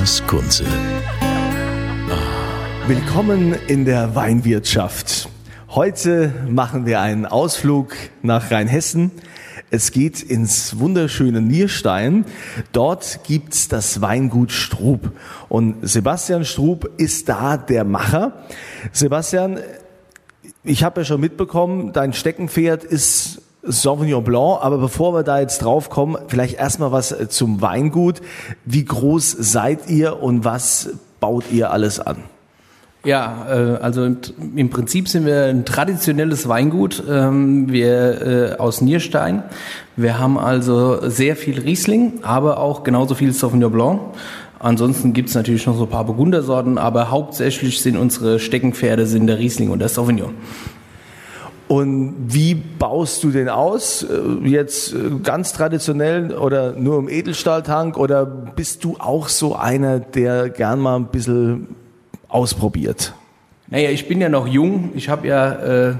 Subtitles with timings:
[0.00, 0.64] Andreas Kunze.
[2.86, 5.28] Willkommen in der Weinwirtschaft.
[5.68, 9.10] Heute machen wir einen Ausflug nach Rheinhessen.
[9.70, 12.24] Es geht ins wunderschöne Nierstein.
[12.72, 15.12] Dort gibt's das Weingut Strub.
[15.50, 18.46] Und Sebastian Strub ist da der Macher.
[18.92, 19.58] Sebastian,
[20.64, 25.62] ich habe ja schon mitbekommen, dein Steckenpferd ist Sauvignon Blanc, aber bevor wir da jetzt
[25.62, 28.20] drauf kommen, vielleicht erstmal was zum Weingut.
[28.64, 32.16] Wie groß seid ihr und was baut ihr alles an?
[33.04, 37.02] Ja, äh, also im, Prinzip sind wir ein traditionelles Weingut.
[37.08, 39.42] Ähm, wir äh, aus Nierstein.
[39.96, 44.00] Wir haben also sehr viel Riesling, aber auch genauso viel Sauvignon Blanc.
[44.58, 49.38] Ansonsten gibt's natürlich noch so ein paar Burgundersorten, aber hauptsächlich sind unsere Steckenpferde sind der
[49.38, 50.34] Riesling und der Sauvignon.
[51.70, 54.02] Und wie baust du den aus?
[54.02, 60.00] Äh, jetzt äh, ganz traditionell oder nur im Edelstahltank oder bist du auch so einer,
[60.00, 61.68] der gern mal ein bisschen
[62.26, 63.14] ausprobiert?
[63.68, 64.90] Naja, ich bin ja noch jung.
[64.96, 65.94] Ich habe ja äh,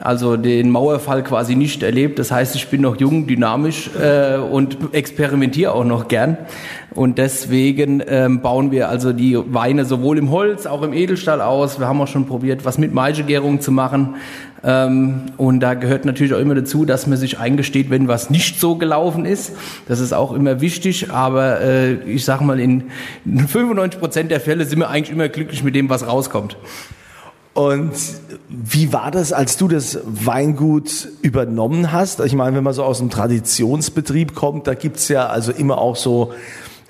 [0.00, 2.18] also den Mauerfall quasi nicht erlebt.
[2.18, 6.38] Das heißt, ich bin noch jung, dynamisch äh, und experimentiere auch noch gern.
[6.94, 11.80] Und deswegen ähm, bauen wir also die Weine sowohl im Holz, auch im Edelstahl aus.
[11.80, 14.14] Wir haben auch schon probiert, was mit Maisegärung zu machen.
[14.62, 18.60] Ähm, und da gehört natürlich auch immer dazu, dass man sich eingesteht, wenn was nicht
[18.60, 19.52] so gelaufen ist.
[19.88, 21.10] Das ist auch immer wichtig.
[21.10, 22.84] Aber äh, ich sag mal, in
[23.24, 26.56] 95 Prozent der Fälle sind wir eigentlich immer glücklich mit dem, was rauskommt.
[27.54, 27.92] Und
[28.48, 32.18] wie war das, als du das Weingut übernommen hast?
[32.20, 35.94] Ich meine, wenn man so aus einem Traditionsbetrieb kommt, da gibt's ja also immer auch
[35.94, 36.32] so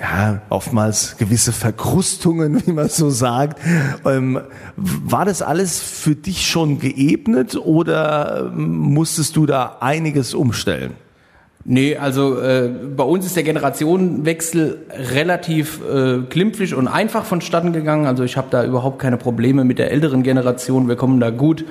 [0.01, 3.61] ja, oftmals gewisse Verkrustungen, wie man so sagt.
[4.05, 4.41] Ähm,
[4.77, 10.95] war das alles für dich schon geebnet oder musstest du da einiges umstellen?
[11.67, 14.81] Nee, also äh, bei uns ist der Generationenwechsel
[15.15, 18.05] relativ äh, klimpflich und einfach vonstatten gegangen.
[18.05, 20.89] Also ich habe da überhaupt keine Probleme mit der älteren Generation.
[20.89, 21.65] Wir kommen da gut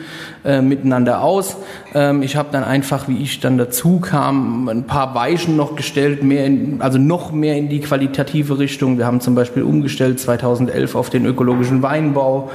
[0.44, 1.58] äh, miteinander aus.
[1.94, 6.24] Ähm, ich habe dann einfach, wie ich dann dazu kam, ein paar Weichen noch gestellt,
[6.24, 8.98] mehr in, also noch mehr in die qualitative Richtung.
[8.98, 12.50] Wir haben zum Beispiel umgestellt 2011 auf den ökologischen Weinbau,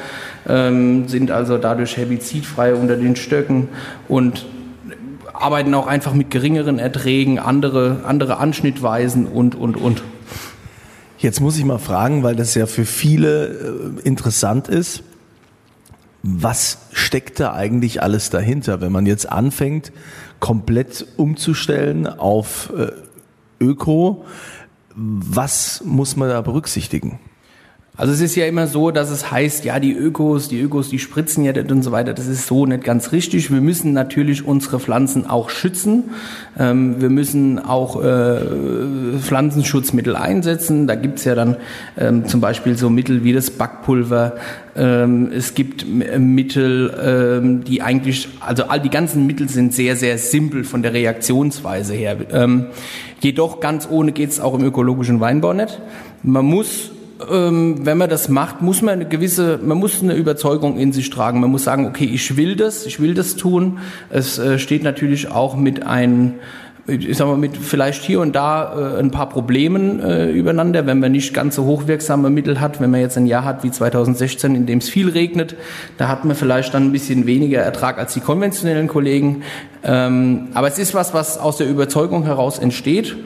[0.49, 3.69] ähm, sind also dadurch herbizidfrei unter den Stöcken
[4.09, 4.45] und
[5.41, 10.03] arbeiten auch einfach mit geringeren Erträgen, andere, andere Anschnittweisen und, und, und.
[11.19, 15.03] Jetzt muss ich mal fragen, weil das ja für viele äh, interessant ist.
[16.23, 19.93] Was steckt da eigentlich alles dahinter, wenn man jetzt anfängt,
[20.41, 22.93] komplett umzustellen auf äh,
[23.63, 24.25] Öko?
[24.95, 27.19] Was muss man da berücksichtigen?
[27.99, 31.01] Also es ist ja immer so, dass es heißt, ja, die Ökos, die Ökos, die
[31.01, 32.15] spritzen ja und so weiter.
[32.15, 33.51] Das ist so nicht ganz richtig.
[33.51, 36.05] Wir müssen natürlich unsere Pflanzen auch schützen.
[36.57, 38.39] Ähm, wir müssen auch äh,
[39.19, 40.87] Pflanzenschutzmittel einsetzen.
[40.87, 41.57] Da gibt's ja dann
[41.99, 44.37] ähm, zum Beispiel so Mittel wie das Backpulver.
[44.77, 50.19] Ähm, es gibt Mittel, ähm, die eigentlich, also all die ganzen Mittel sind sehr, sehr
[50.19, 52.17] simpel von der Reaktionsweise her.
[52.31, 52.67] Ähm,
[53.19, 55.81] jedoch ganz ohne geht's auch im ökologischen Weinbau nicht.
[56.23, 56.93] Man muss
[57.31, 61.11] ähm, wenn man das macht, muss man eine gewisse, man muss eine Überzeugung in sich
[61.11, 61.41] tragen.
[61.41, 63.79] Man muss sagen, okay, ich will das, ich will das tun.
[64.11, 66.35] Es äh, steht natürlich auch mit ein
[66.89, 70.99] ich sag mal, mit vielleicht hier und da äh, ein paar Problemen äh, übereinander, wenn
[71.01, 72.81] man nicht ganz so hochwirksame Mittel hat.
[72.81, 75.55] Wenn man jetzt ein Jahr hat wie 2016, in dem es viel regnet,
[75.99, 79.43] da hat man vielleicht dann ein bisschen weniger Ertrag als die konventionellen Kollegen.
[79.85, 83.17] Ähm, aber es ist was, was aus der Überzeugung heraus entsteht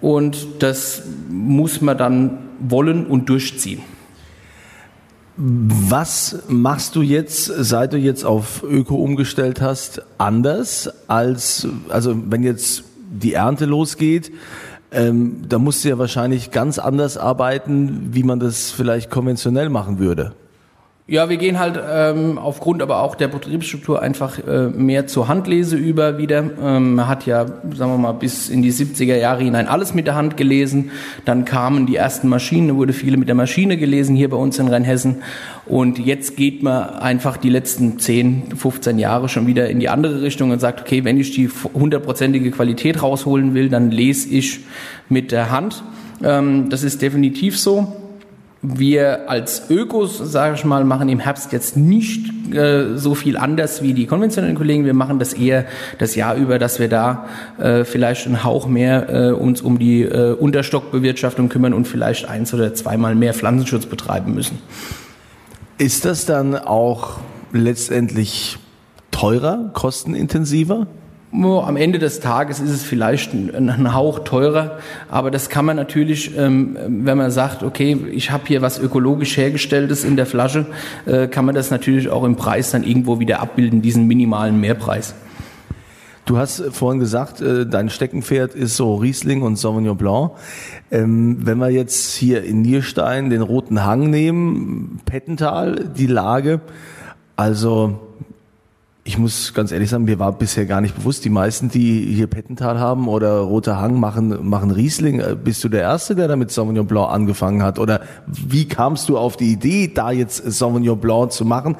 [0.00, 3.80] und das muss man dann wollen und durchziehen.
[5.36, 12.42] Was machst du jetzt, seit du jetzt auf Öko umgestellt hast, anders als, also wenn
[12.42, 14.32] jetzt die Ernte losgeht,
[14.92, 19.98] ähm, da musst du ja wahrscheinlich ganz anders arbeiten, wie man das vielleicht konventionell machen
[19.98, 20.32] würde.
[21.10, 25.76] Ja, wir gehen halt ähm, aufgrund aber auch der Betriebsstruktur einfach äh, mehr zur Handlese
[25.76, 26.48] über wieder.
[26.62, 30.06] Ähm, man hat ja, sagen wir mal, bis in die 70er Jahre hinein alles mit
[30.06, 30.92] der Hand gelesen.
[31.24, 34.68] Dann kamen die ersten Maschinen, wurde viele mit der Maschine gelesen hier bei uns in
[34.68, 35.16] Rheinhessen.
[35.66, 40.22] Und jetzt geht man einfach die letzten 10, 15 Jahre schon wieder in die andere
[40.22, 44.60] Richtung und sagt, okay, wenn ich die hundertprozentige Qualität rausholen will, dann lese ich
[45.08, 45.82] mit der Hand.
[46.22, 47.99] Ähm, das ist definitiv so.
[48.62, 53.82] Wir als Ökos, sage ich mal, machen im Herbst jetzt nicht äh, so viel anders
[53.82, 54.84] wie die konventionellen Kollegen.
[54.84, 55.64] Wir machen das eher
[55.98, 57.26] das Jahr über, dass wir da
[57.58, 62.52] äh, vielleicht einen Hauch mehr äh, uns um die äh, Unterstockbewirtschaftung kümmern und vielleicht eins
[62.52, 64.58] oder zweimal mehr Pflanzenschutz betreiben müssen.
[65.78, 67.20] Ist das dann auch
[67.52, 68.58] letztendlich
[69.10, 70.86] teurer, kostenintensiver?
[71.32, 74.78] Am Ende des Tages ist es vielleicht ein Hauch teurer,
[75.08, 79.36] aber das kann man natürlich, ähm, wenn man sagt, okay, ich habe hier was ökologisch
[79.36, 80.66] hergestelltes in der Flasche,
[81.06, 85.14] äh, kann man das natürlich auch im Preis dann irgendwo wieder abbilden, diesen minimalen Mehrpreis.
[86.24, 90.32] Du hast vorhin gesagt, äh, dein Steckenpferd ist so Riesling und Sauvignon Blanc.
[90.90, 96.60] Ähm, wenn wir jetzt hier in Nierstein den Roten Hang nehmen, Pettental, die Lage,
[97.36, 98.00] also
[99.04, 102.26] ich muss ganz ehrlich sagen, mir war bisher gar nicht bewusst, die meisten, die hier
[102.26, 105.20] Pettental haben oder Roter Hang machen, machen Riesling.
[105.20, 107.78] Äh, bist du der Erste, der damit Sauvignon Blanc angefangen hat?
[107.78, 111.76] Oder wie kamst du auf die Idee, da jetzt Sauvignon Blanc zu machen?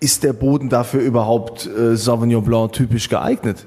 [0.00, 3.66] Ist der Boden dafür überhaupt äh, Sauvignon Blanc typisch geeignet?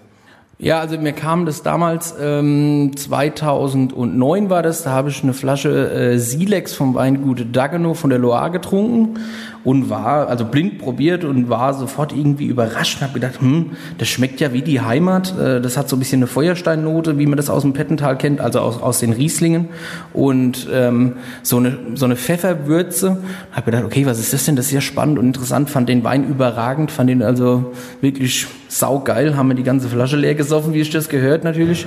[0.57, 5.91] Ja, also mir kam das damals, ähm, 2009 war das, da habe ich eine Flasche
[5.91, 9.19] äh, Silex vom Weingut Dagano von der Loire getrunken
[9.63, 14.07] und war, also blind probiert und war sofort irgendwie überrascht und habe gedacht, hm, das
[14.07, 15.37] schmeckt ja wie die Heimat.
[15.37, 18.41] Äh, das hat so ein bisschen eine Feuersteinnote, wie man das aus dem Pettental kennt,
[18.41, 19.69] also aus, aus den Rieslingen.
[20.13, 21.13] Und ähm,
[21.43, 23.17] so, eine, so eine Pfefferwürze.
[23.51, 24.55] Habe gedacht, okay, was ist das denn?
[24.55, 25.69] Das ist ja spannend und interessant.
[25.69, 29.35] Fand den Wein überragend, fand den also wirklich saugeil.
[29.35, 31.85] Haben wir die ganze Flasche leer gesoffen, wie ich das gehört natürlich.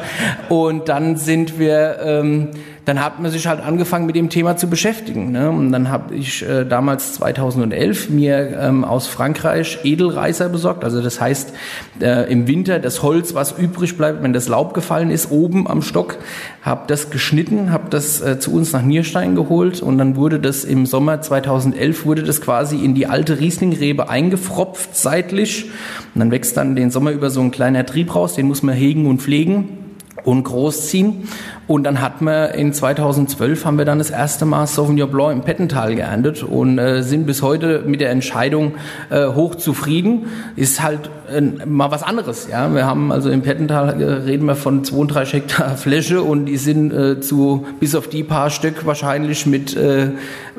[0.48, 1.98] Und dann sind wir...
[2.02, 2.50] Ähm,
[2.84, 5.32] dann hat man sich halt angefangen mit dem Thema zu beschäftigen.
[5.32, 5.50] Ne?
[5.50, 10.84] Und dann habe ich äh, damals 2011 mir ähm, aus Frankreich Edelreißer besorgt.
[10.84, 11.54] Also das heißt
[12.00, 15.80] äh, im Winter das Holz, was übrig bleibt, wenn das Laub gefallen ist, oben am
[15.80, 16.18] Stock,
[16.62, 20.64] habe das geschnitten, habe das äh, zu uns nach Nierstein geholt und dann wurde das
[20.64, 25.70] im Sommer 2011 wurde das quasi in die alte Rieslingrebe eingefropft seitlich.
[26.14, 28.74] Und dann wächst dann den Sommer über so ein kleiner Trieb raus, den muss man
[28.74, 29.83] hegen und pflegen
[30.24, 31.28] und großziehen.
[31.66, 35.40] Und dann hat man in 2012 haben wir dann das erste Mal Sauvignon Blanc im
[35.42, 38.74] Pettental geerntet und äh, sind bis heute mit der Entscheidung
[39.08, 40.26] äh, hoch zufrieden.
[40.56, 42.48] Ist halt äh, mal was anderes.
[42.50, 46.58] Ja, wir haben also im Pettental äh, reden wir von 32 Hektar Fläche und die
[46.58, 50.10] sind äh, zu bis auf die paar Stück wahrscheinlich mit äh,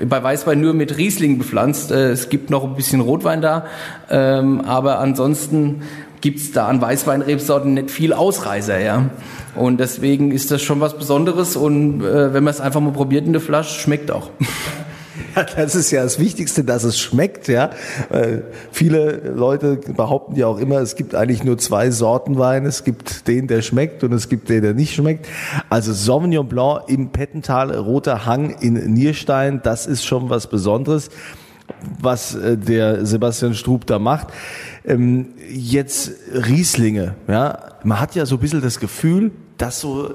[0.04, 1.92] bei Weißwein nur mit Riesling bepflanzt.
[1.92, 3.66] Äh, es gibt noch ein bisschen Rotwein da,
[4.10, 5.84] ähm, aber ansonsten
[6.26, 9.12] gibt's da an Weißweinrebsorten nicht viel Ausreißer, ja.
[9.54, 13.28] Und deswegen ist das schon was Besonderes und äh, wenn man es einfach mal probiert
[13.28, 14.32] in der Flasche, schmeckt auch.
[15.34, 17.72] Ja, das ist ja das Wichtigste, dass es schmeckt, ja.
[18.10, 18.40] Äh,
[18.72, 22.66] viele Leute behaupten ja auch immer, es gibt eigentlich nur zwei Sorten Wein.
[22.66, 25.28] Es gibt den, der schmeckt und es gibt den, der nicht schmeckt.
[25.70, 31.10] Also Sauvignon Blanc im Pettental, Roter Hang in Nierstein, das ist schon was Besonderes
[32.00, 34.28] was äh, der Sebastian Strub da macht.
[34.86, 40.14] Ähm, jetzt Rieslinge, ja, man hat ja so ein bisschen das Gefühl, dass so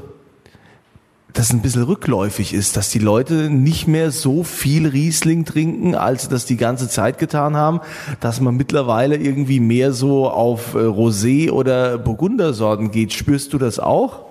[1.32, 6.28] das ein bisschen rückläufig ist, dass die Leute nicht mehr so viel Riesling trinken, als
[6.28, 7.80] das die ganze Zeit getan haben,
[8.20, 13.12] dass man mittlerweile irgendwie mehr so auf äh, Rosé oder Burgundersorten geht.
[13.12, 14.29] Spürst du das auch?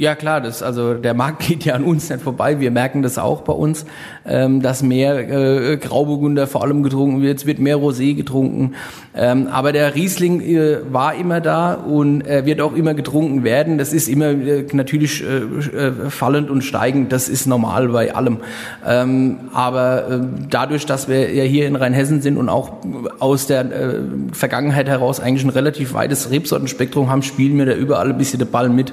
[0.00, 2.60] Ja klar, das also der Markt geht ja an uns nicht vorbei.
[2.60, 3.84] Wir merken das auch bei uns,
[4.24, 7.38] ähm, dass mehr äh, Grauburgunder vor allem getrunken wird.
[7.38, 8.76] Es wird mehr Rosé getrunken.
[9.16, 13.76] Ähm, aber der Riesling äh, war immer da und er wird auch immer getrunken werden.
[13.76, 15.38] Das ist immer äh, natürlich äh,
[15.76, 17.10] äh, fallend und steigend.
[17.10, 18.38] Das ist normal bei allem.
[18.86, 22.70] Ähm, aber äh, dadurch, dass wir ja hier in Rheinhessen sind und auch
[23.18, 23.94] aus der äh,
[24.30, 28.48] Vergangenheit heraus eigentlich ein relativ weites Rebsortenspektrum haben, spielen wir da überall ein bisschen den
[28.48, 28.92] Ball mit.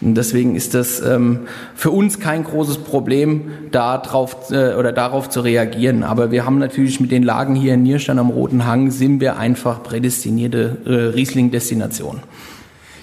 [0.00, 5.30] Und deswegen ist das ähm, für uns kein großes Problem, da drauf, äh, oder darauf
[5.30, 6.02] zu reagieren.
[6.02, 9.38] Aber wir haben natürlich mit den Lagen hier in Nierstein am Roten Hang, sind wir
[9.38, 12.20] ein einfach prädestinierte äh, Riesling-Destination.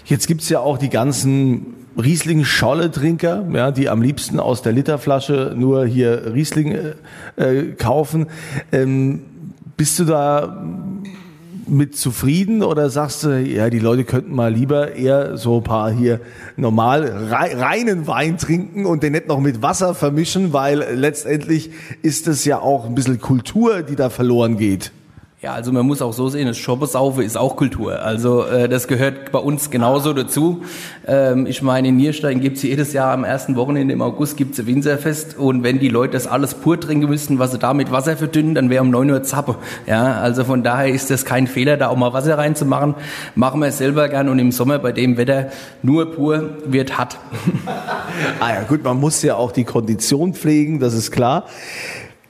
[0.06, 5.88] Jetzt gibt's ja auch die ganzen Riesling-Scholle-Trinker, ja, die am liebsten aus der Literflasche nur
[5.88, 6.94] hier Riesling äh,
[7.38, 8.28] äh kaufen.
[8.72, 9.22] Ähm,
[9.76, 10.64] bist du da
[11.68, 15.92] mit zufrieden oder sagst du, ja, die Leute könnten mal lieber eher so ein paar
[15.92, 16.20] hier
[16.56, 22.46] normal reinen Wein trinken und den nicht noch mit Wasser vermischen, weil letztendlich ist es
[22.46, 24.92] ja auch ein bisschen Kultur, die da verloren geht.
[25.44, 28.02] Ja, also man muss auch so sehen, das Schoppesaufe ist auch Kultur.
[28.02, 30.62] Also äh, das gehört bei uns genauso dazu.
[31.06, 34.68] Ähm, ich meine, in Nierstein gibt's jedes Jahr am ersten Wochenende im August gibt's ein
[34.68, 38.16] Winzerfest und wenn die Leute das alles pur trinken müssten, was sie da mit Wasser
[38.16, 39.58] verdünnen, dann wäre um neun Uhr Zappe.
[39.86, 42.96] Ja, also von daher ist das kein Fehler, da auch mal Wasser reinzumachen.
[43.36, 45.50] Machen wir es selber gern und im Sommer bei dem Wetter
[45.82, 47.18] nur pur wird hart.
[48.40, 51.48] ah ja, gut, man muss ja auch die Kondition pflegen, das ist klar.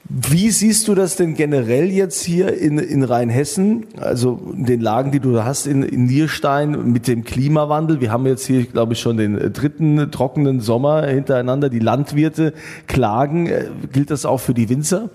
[0.06, 5.12] Wie siehst du das denn generell jetzt hier in, in Rheinhessen, also in den Lagen,
[5.12, 8.02] die du hast in, in Nierstein mit dem Klimawandel?
[8.02, 11.70] Wir haben jetzt hier, glaube ich, schon den dritten trockenen Sommer hintereinander.
[11.70, 12.52] Die Landwirte
[12.86, 13.46] klagen.
[13.46, 15.08] Äh, gilt das auch für die Winzer?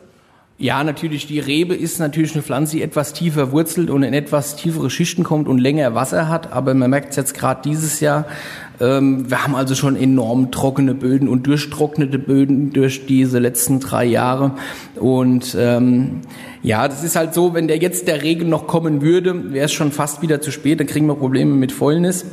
[0.61, 4.57] Ja, natürlich, die Rebe ist natürlich eine Pflanze, die etwas tiefer wurzelt und in etwas
[4.57, 6.51] tiefere Schichten kommt und länger Wasser hat.
[6.51, 8.25] Aber man merkt es jetzt gerade dieses Jahr,
[8.81, 14.03] ähm, wir haben also schon enorm trockene Böden und durchtrocknete Böden durch diese letzten drei
[14.03, 14.51] Jahre.
[14.97, 16.19] Und ähm,
[16.61, 19.71] ja, das ist halt so, wenn der jetzt der Regen noch kommen würde, wäre es
[19.71, 22.25] schon fast wieder zu spät, dann kriegen wir Probleme mit Fäulnis.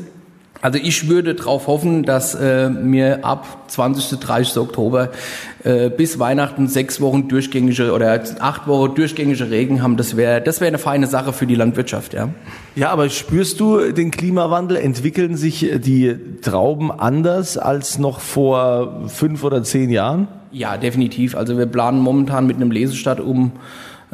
[0.62, 4.18] Also ich würde darauf hoffen, dass äh, mir ab 20.
[4.18, 4.56] 30.
[4.58, 5.10] Oktober
[5.64, 9.96] äh, bis Weihnachten sechs Wochen durchgängige oder acht Wochen durchgängige Regen haben.
[9.96, 12.30] Das wäre das wäre eine feine Sache für die Landwirtschaft, ja.
[12.74, 14.76] Ja, aber spürst du den Klimawandel?
[14.76, 20.28] Entwickeln sich die Trauben anders als noch vor fünf oder zehn Jahren?
[20.52, 21.36] Ja, definitiv.
[21.36, 23.52] Also wir planen momentan mit einem Lesestadt um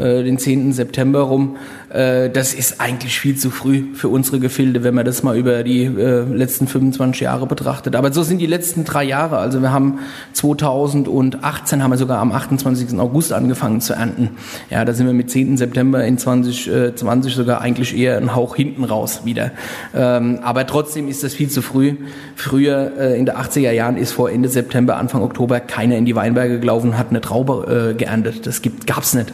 [0.02, 0.72] äh, den 10.
[0.72, 1.56] September rum.
[1.88, 5.62] Äh, das ist eigentlich viel zu früh für unsere Gefilde, wenn man das mal über
[5.62, 7.94] die äh, letzten 25 Jahre betrachtet.
[7.94, 9.38] Aber so sind die letzten drei Jahre.
[9.38, 10.00] Also wir haben
[10.32, 12.98] 2018 haben wir sogar am 28.
[12.98, 14.30] August angefangen zu ernten.
[14.70, 15.56] Ja, da sind wir mit 10.
[15.56, 19.52] September in 2020 sogar eigentlich eher einen Hauch hinten raus wieder.
[19.94, 21.94] Ähm, aber trotzdem ist das viel zu früh.
[22.34, 26.58] Früher in der 80er Jahren ist vor Ende September, Anfang Oktober keiner in die Weinberge
[26.58, 28.46] gelaufen und hat eine Traube geerntet.
[28.46, 29.32] Das gibt, gab's nicht.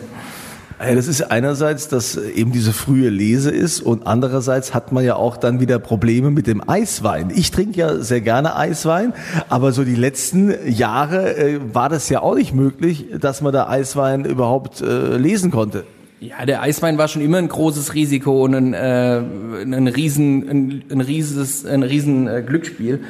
[0.78, 5.36] Das ist einerseits, dass eben diese frühe Lese ist und andererseits hat man ja auch
[5.36, 7.32] dann wieder Probleme mit dem Eiswein.
[7.34, 9.12] Ich trinke ja sehr gerne Eiswein,
[9.48, 13.68] aber so die letzten Jahre äh, war das ja auch nicht möglich, dass man da
[13.68, 15.84] Eiswein überhaupt äh, lesen konnte.
[16.20, 20.84] Ja, der Eiswein war schon immer ein großes Risiko und ein, äh, ein riesen, ein,
[20.90, 23.00] ein rieses, ein riesen äh, Glücksspiel.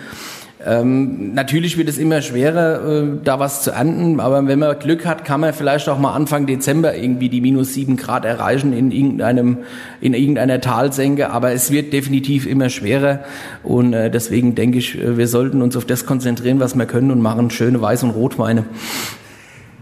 [0.65, 5.07] Ähm, natürlich wird es immer schwerer, äh, da was zu ernten, aber wenn man Glück
[5.07, 8.91] hat, kann man vielleicht auch mal Anfang Dezember irgendwie die minus sieben Grad erreichen in
[8.91, 9.59] irgendeinem,
[10.01, 13.21] in irgendeiner Talsenke, aber es wird definitiv immer schwerer
[13.63, 17.13] und äh, deswegen denke ich, äh, wir sollten uns auf das konzentrieren, was wir können
[17.13, 18.65] und machen schöne Weiß- und Rotweine.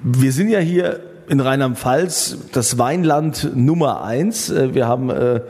[0.03, 4.51] Wir sind ja hier in Rheinland-Pfalz das Weinland Nummer eins.
[4.51, 5.41] Äh, wir haben äh,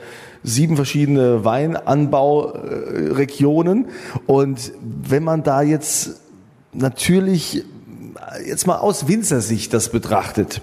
[0.46, 3.88] sieben verschiedene Weinanbauregionen.
[4.26, 6.22] Und wenn man da jetzt
[6.72, 7.64] natürlich
[8.46, 10.62] jetzt mal aus Winzersicht das betrachtet,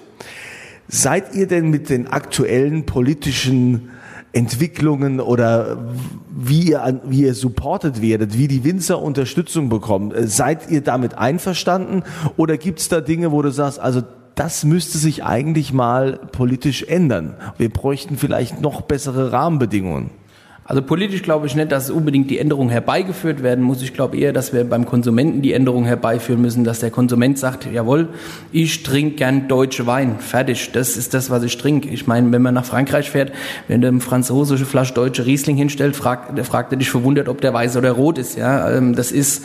[0.88, 3.90] seid ihr denn mit den aktuellen politischen
[4.32, 5.78] Entwicklungen oder
[6.36, 10.14] wie ihr, wie ihr supportet werdet, wie die Winzer Unterstützung bekommen.
[10.28, 12.04] Seid ihr damit einverstanden
[12.36, 14.02] oder gibt es da Dinge, wo du sagst, also
[14.36, 17.36] das müsste sich eigentlich mal politisch ändern.
[17.58, 20.10] Wir bräuchten vielleicht noch bessere Rahmenbedingungen.
[20.66, 23.82] Also politisch glaube ich nicht, dass unbedingt die Änderung herbeigeführt werden muss.
[23.82, 27.68] Ich glaube eher, dass wir beim Konsumenten die Änderung herbeiführen müssen, dass der Konsument sagt,
[27.70, 28.08] jawohl,
[28.54, 30.20] ich trinke gern deutsche Wein.
[30.20, 30.72] Fertig.
[30.72, 31.90] Das ist das, was ich trinke.
[31.90, 33.34] Ich meine, wenn man nach Frankreich fährt,
[33.68, 37.54] wenn du eine französische Flasche deutsche Riesling hinstellt, fragt, fragt er dich verwundert, ob der
[37.54, 38.38] weiß oder rot ist.
[38.38, 39.44] Ja, ähm, das ist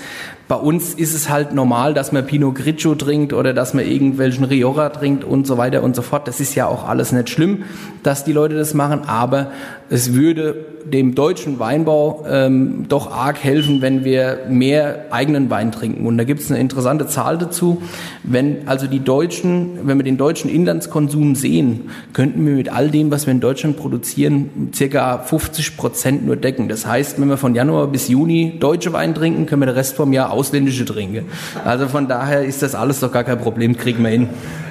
[0.49, 4.45] bei uns ist es halt normal, dass man Pinot Grigio trinkt oder dass man irgendwelchen
[4.45, 6.26] Rioja trinkt und so weiter und so fort.
[6.26, 7.64] Das ist ja auch alles nicht schlimm,
[8.02, 9.50] dass die Leute das machen, aber
[9.90, 16.07] es würde dem deutschen Weinbau ähm, doch arg helfen, wenn wir mehr eigenen Wein trinken.
[16.07, 17.83] Und da gibt es eine interessante Zahl dazu.
[18.23, 23.11] Wenn also die Deutschen, wenn wir den deutschen Inlandskonsum sehen, könnten wir mit all dem,
[23.11, 26.69] was wir in Deutschland produzieren, circa 50 Prozent nur decken.
[26.69, 29.97] Das heißt, wenn wir von Januar bis Juni deutsche Wein trinken, können wir den Rest
[29.97, 31.26] vom Jahr ausländische trinken.
[31.64, 34.28] Also von daher ist das alles doch gar kein Problem, kriegen wir hin.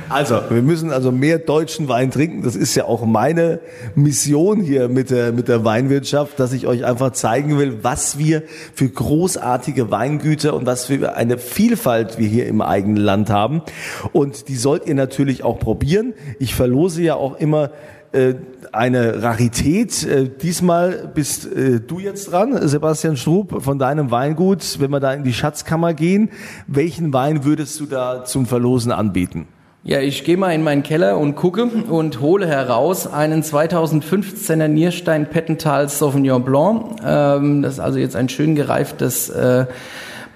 [0.10, 2.42] Also, wir müssen also mehr deutschen Wein trinken.
[2.42, 3.60] Das ist ja auch meine
[3.94, 8.44] Mission hier mit der, mit der Weinwirtschaft, dass ich euch einfach zeigen will, was wir
[8.74, 13.62] für großartige Weingüter und was für eine Vielfalt wir hier im eigenen Land haben.
[14.14, 16.14] Und die sollt ihr natürlich auch probieren.
[16.40, 17.72] Ich verlose ja auch immer
[18.72, 20.04] eine Rarität.
[20.04, 24.80] Äh, diesmal bist äh, du jetzt dran, Sebastian Strub, von deinem Weingut.
[24.80, 26.30] Wenn wir da in die Schatzkammer gehen,
[26.68, 29.48] welchen Wein würdest du da zum Verlosen anbieten?
[29.84, 35.30] Ja, ich gehe mal in meinen Keller und gucke und hole heraus einen 2015er Nierstein
[35.30, 36.98] Pettental Sauvignon Blanc.
[37.06, 39.66] Ähm, das ist also jetzt ein schön gereiftes äh,